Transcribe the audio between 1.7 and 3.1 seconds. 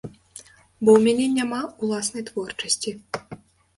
ўласнай творчасці.